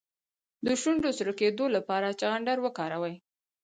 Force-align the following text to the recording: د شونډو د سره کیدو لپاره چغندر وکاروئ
د 0.65 0.67
شونډو 0.81 1.03
د 1.13 1.15
سره 1.19 1.31
کیدو 1.39 1.65
لپاره 1.75 2.17
چغندر 2.19 2.57
وکاروئ 2.61 3.15